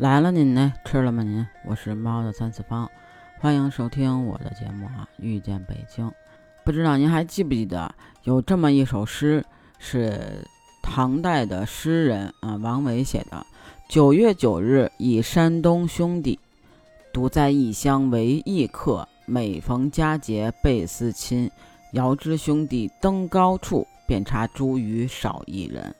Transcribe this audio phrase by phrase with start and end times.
[0.00, 0.72] 来了您呢？
[0.82, 1.46] 吃了吗您？
[1.66, 2.90] 我是猫的三次方，
[3.38, 5.06] 欢迎收听我的节目啊！
[5.18, 6.10] 遇见北京，
[6.64, 9.44] 不知道您还记不记得有这么一首诗，
[9.78, 10.42] 是
[10.82, 13.44] 唐代的诗人啊王维写的
[13.90, 16.40] ：“九月九日忆山东兄弟，
[17.12, 19.06] 独在异乡为异客。
[19.26, 21.50] 每逢佳节倍思亲，
[21.92, 25.94] 遥知兄弟登高处，遍插茱萸少一人。”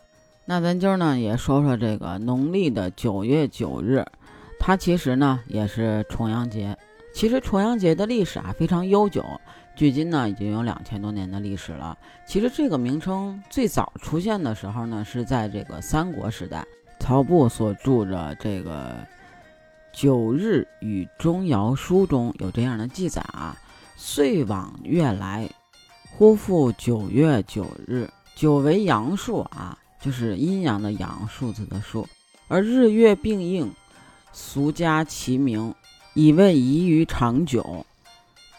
[0.51, 4.05] 那咱今儿呢也说说这个农历的九月九日，
[4.59, 6.77] 它其实呢也是重阳节。
[7.15, 9.25] 其实重阳节的历史啊非常悠久，
[9.77, 11.97] 距今呢已经有两千多年的历史了。
[12.27, 16.67] 其实这个名称最早出现的时候呢是在这个三国时代，
[16.99, 18.95] 曹布所著的这个
[19.93, 23.57] 《九日与钟繇书》中有这样的记载啊
[23.95, 25.49] ：“岁往月来，
[26.11, 28.11] 忽复九月九日。
[28.35, 32.09] 九为阳数啊。”就是阴阳的阳，数字的数，
[32.49, 33.71] 而日月并应，
[34.33, 35.75] 俗家其名，
[36.15, 37.85] 以为宜于长久，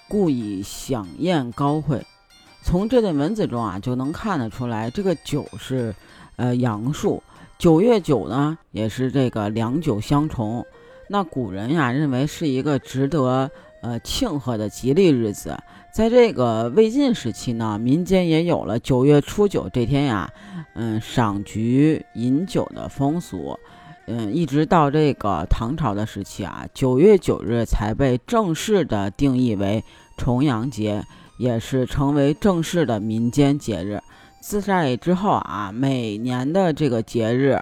[0.08, 2.06] 故以享宴高会。
[2.64, 5.96] 从这段文字中啊，就能看得出来，这个九是
[6.36, 7.24] 呃阳数，
[7.58, 10.64] 九月九呢，也是这个两九相重。
[11.10, 13.50] 那古人呀，认为是一个值得
[13.82, 15.58] 呃庆贺的吉利日子。
[15.92, 20.32] 在这个魏晋时期呢，民间也有了九月初九这天呀，
[20.74, 23.60] 嗯，赏菊饮酒的风俗，
[24.08, 29.84] 嗯，一直到这个唐朝的时期啊，九月九日才被正式的定义为
[30.16, 31.04] 重阳节，
[31.38, 34.02] 也是成为正式的民间节日。
[34.40, 37.62] 自在之后啊，每年的这个节日，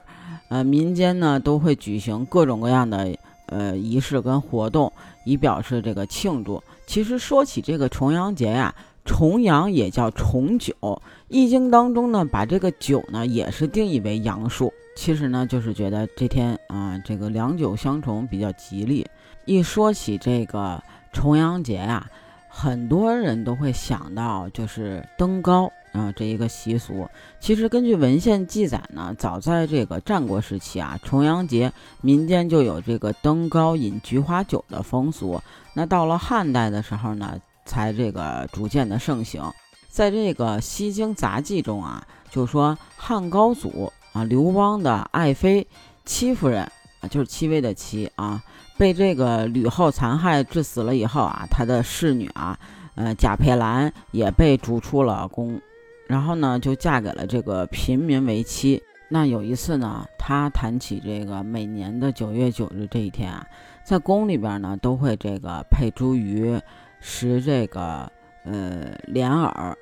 [0.50, 3.18] 呃，民间呢都会举行各种各样的
[3.48, 4.94] 呃仪式跟活动，
[5.30, 6.62] 以表示这个庆祝。
[6.88, 8.74] 其实说起这个重阳节呀，
[9.06, 10.74] 重阳也叫重九，
[11.28, 14.74] 《易经》当中呢，把这个九呢也是定义为阳数。
[14.96, 19.08] 其实呢，就是觉得这天啊，这个两九相重比较吉利。
[19.46, 20.82] 一说起这个
[21.14, 22.10] 重阳节呀，
[22.50, 27.08] 很多人都会想到就是登高啊这一个习俗。
[27.40, 35.42] 其实根据文献记载呢，早在这个战国时期啊，重阳节民间就有这个登高饮菊花酒的风俗。
[35.74, 39.44] 那到了汉代的时候呢，才这个逐渐的盛行。
[39.88, 45.66] 在这个《西京杂记》中啊，就说汉高祖啊刘邦的爱妃
[46.06, 46.62] 戚夫人
[47.02, 48.42] 啊，就是戚薇的戚啊，
[48.78, 52.58] 被这个吕后残害致死了以后啊，他的侍女啊，
[52.96, 55.60] 呃贾佩兰也被逐出了宫，
[56.10, 58.82] 然后呢就嫁给了这个平民为妻。
[59.10, 63.46] 那有一次呢，他谈起这个每年的九月九日这一天啊。
[63.84, 66.60] 在宫里边呢，都会这个配茱萸，
[67.00, 68.12] 食这个
[68.44, 69.76] 呃莲藕，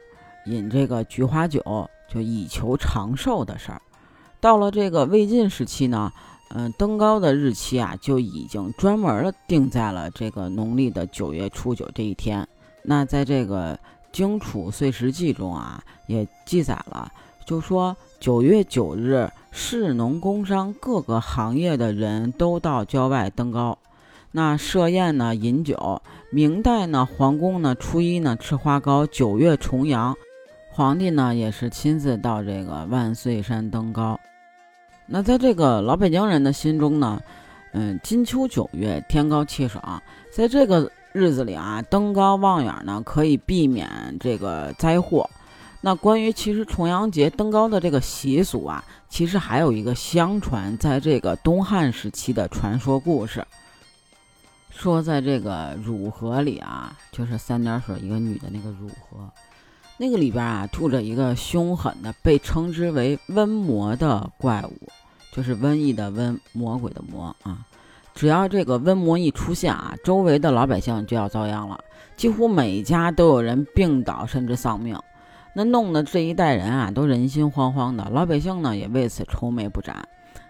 [0.46, 1.62] 饮这个菊花酒，
[2.10, 3.82] 就以求长寿的事儿。
[4.42, 6.12] 到了这个魏晋时期呢，
[6.50, 12.48] 嗯，登高的日期啊，就已经专门的定在了这个农历的九月初九这一天。
[12.84, 13.76] 那在这个
[14.12, 17.12] 《荆楚岁时记》中啊，也记载了，
[17.46, 23.78] 就说九月九日，士农工商各个行业的人都到郊外登高。
[24.32, 26.02] 那设宴呢，饮酒。
[26.30, 29.08] 明代呢，皇宫呢，初一呢吃花糕。
[29.08, 30.16] 九月重阳，
[30.70, 34.20] 皇帝呢也是亲自到这个万岁山登高。
[35.06, 37.22] 那在这个老北京人的心中呢，
[37.72, 45.28] 嗯，金秋九月天高气爽，在这个日子里啊，登高望远呢，可以避免这个灾祸。
[45.82, 53.46] 那关于其实重阳节登高的这个习俗啊，其实还有一个相传，在这个东汉时期的传说故事。
[54.70, 59.28] 说在这个汝河里啊，就是三点水一个女的那个汝河，
[59.98, 64.88] 那个里边啊住着一个凶狠的，被称之为瘟魔的怪物，
[65.32, 67.66] 就是瘟疫的瘟，魔鬼的魔啊。
[68.18, 71.80] 只要这个瘟魔一出现啊，周围的老百姓就要遭殃了，
[72.16, 75.00] 几乎每家都有人病倒甚至丧命。
[75.54, 80.04] 那弄得这一代人啊都人心惶惶的，老百姓呢也为此愁眉不展。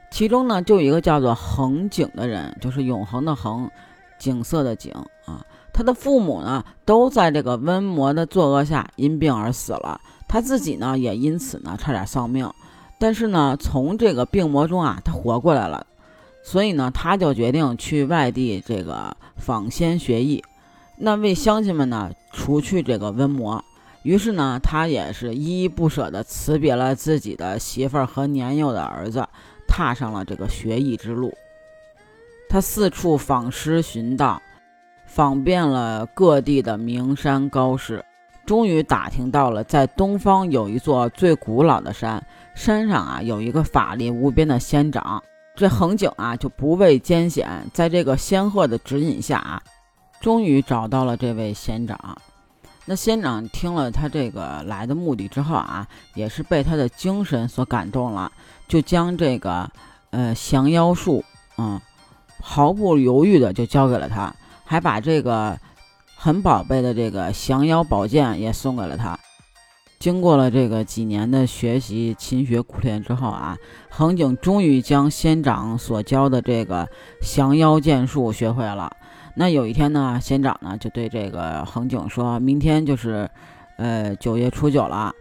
[0.09, 3.69] 其中呢就有一个叫做恒景的人，就是永恒的恒。
[4.17, 4.93] 景色的景
[5.25, 12.49] 啊，他的父母呢都在这个瘟魔的作恶下因病而死了，他自己呢也因此呢差点丧命，
[12.97, 15.85] 但是呢从这个病魔中啊他活过来了，
[16.47, 20.41] 所以呢他就决定去外地这个访仙学艺，
[20.95, 23.61] 那为乡亲们呢除去这个瘟魔，
[24.03, 29.27] 于是呢他也是依依不舍地辞别了自己的媳妇儿和年幼的儿子，
[29.67, 31.33] 踏上了这个学艺之路。
[32.47, 34.41] 他四处访师寻道，
[35.05, 38.05] 访遍了各地的名山高士，
[38.45, 45.21] 终于打听到了在东方有一座最古老的山，山上啊有一个法力无边的仙长，
[45.57, 49.59] 这恒景啊就不畏艰险，在这个仙鹤的指引下啊，
[50.21, 52.15] 终于找到了这位仙长。
[52.85, 58.31] 那仙长听了他这个来的目的之后啊，也是被他的精神所感动了，
[58.67, 59.67] 就将这个
[60.11, 61.25] 呃降妖术，
[61.57, 61.81] 嗯，
[62.39, 64.31] 毫不犹豫的就交给了他，
[64.63, 65.57] 还把这个
[66.15, 69.17] 很宝贝的这个降妖宝剑也送给了他。
[69.99, 73.57] 经过了这个几年的学习、勤学苦练之后啊，
[73.89, 76.87] 恒景终于将仙长所教的这个
[77.19, 78.91] 降妖剑术学会了。
[79.35, 83.27] 那有一天呢，仙长呢就对这个恒景说：“明天就是，
[83.77, 85.11] 呃，九月初九了，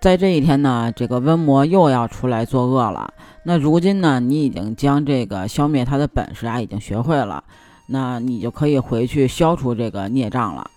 [0.00, 3.14] 在这一天呢，这个瘟魔又要出来作恶了。
[3.44, 7.44] 那如今呢，你已经将这个消灭他的本事啊，已经学会了，
[7.86, 10.68] 那你就可以回去消除这个孽障了。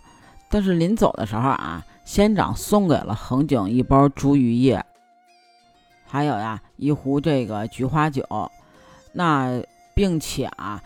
[0.50, 4.82] 但是临走的时候啊。”仙长送给了恒景一包茱萸叶，
[6.06, 8.24] 还有呀一壶这个菊花酒，
[9.12, 9.62] 那
[9.94, 10.82] 并且啊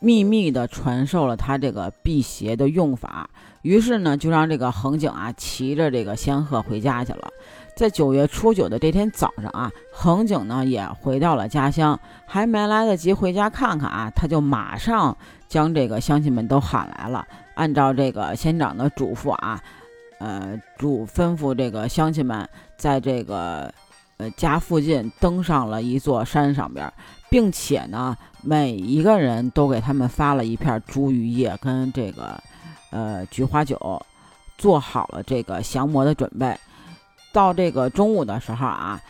[0.00, 3.28] 秘密的传授了他这个辟邪的用法。
[3.60, 7.28] 于是呢，就让这个恒景啊骑着这个仙鹤回家去了。
[7.76, 15.14] 在九月初九的这天早上啊，恒景呢也回到了家乡，还没来得及回家看看啊，他就马上
[15.46, 19.62] 将这个乡亲们都喊来了，按照这个仙长的嘱咐啊。
[20.22, 23.74] 呃，主吩咐这个乡亲们在这个
[24.18, 26.92] 呃家附近登上了一座山上边，
[27.28, 32.40] 并且呢，每一个人都给他们发了一片茱萸叶跟这个
[32.90, 34.00] 呃菊花酒，
[34.56, 36.56] 做好了这个降魔的准备。
[37.32, 39.00] 到这个中午的时候啊，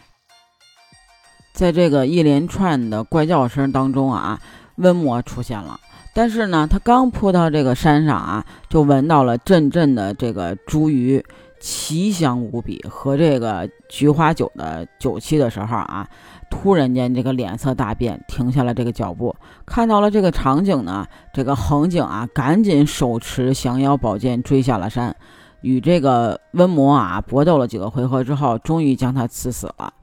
[1.52, 4.40] 在这个一连串的怪叫声当中啊，
[4.78, 5.78] 瘟魔出现了。
[6.14, 11.22] 但是呢，他刚扑到这个山上啊，就闻到了阵阵的这个茱萸
[11.58, 16.06] 奇香无比和这个菊花酒的酒气的时候啊，
[16.50, 19.34] 突然间这个脸色大变，停下了这个脚步。
[19.64, 25.16] 看到了这个场景呢，这个恒景啊，赶紧手持降妖宝剑追下了山，
[25.62, 29.94] 与这个瘟魔啊搏斗了几个回合之后，终于将他刺死了。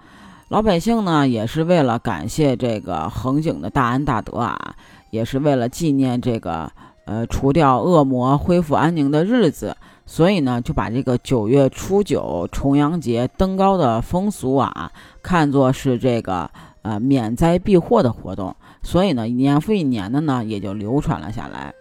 [0.48, 4.76] 老百姓呢，也是为了感谢这个恒景的大恩大德啊。
[5.10, 6.72] 也是为了纪念这个
[7.06, 9.76] 呃除掉恶魔、恢复安宁的日子，
[10.06, 14.92] 所以呢就把这个九月初九重阳节登高的风俗啊
[15.22, 16.50] 看作是这个
[16.82, 21.74] 呃免灾避祸的活动，所以呢年复一年的呢也就流传了下来。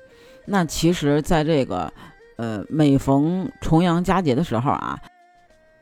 [0.46, 1.92] 那其实，在这个
[2.36, 4.98] 呃每逢重阳佳节的时候啊，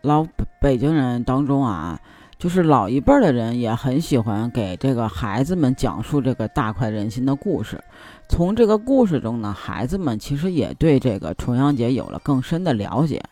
[0.02, 0.26] 老
[0.60, 2.00] 北京人当中啊。
[2.38, 7.82] 就是老一辈的人也很喜欢给这个孩子们讲述这个大快人心的故事。
[8.28, 13.22] 从这个故事中呢，孩子们其实也对这个重阳节有了更深的了解。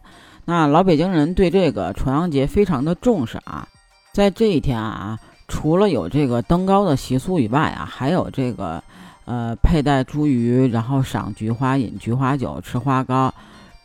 [0.46, 3.68] 那老北京人对这个重阳节非常的重视啊，
[4.12, 5.18] 在这一天啊，
[5.48, 8.82] 除了有这个登高的习俗以外啊，还有这个
[9.26, 13.32] 呃佩戴茱萸，然后赏菊花、饮菊花酒、吃花糕、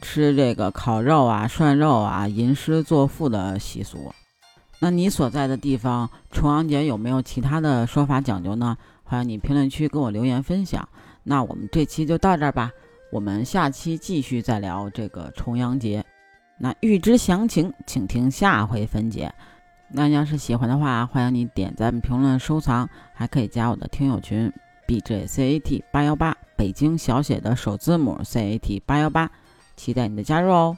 [0.02, 4.14] 吃这个烤肉啊、涮肉啊、吟诗作赋的习俗。
[4.82, 8.78] 那你所在的地方重阳节有没有其他的说法讲究呢？
[9.04, 10.88] 欢迎你评论区给我留言分享。
[11.24, 12.72] 那我们这期就到这儿吧，
[13.12, 16.06] 我们下期继续再聊这个重阳节。
[16.58, 19.34] 那预知详情，请听下回分解。
[19.92, 24.52] 那要是喜欢的话，欢迎你点赞、评论、收藏，还可以加我的听友群
[24.88, 29.30] b j c a t 八幺八，北京小写的首字母 c a t 八幺八，
[29.76, 30.78] 期待你的加入哦。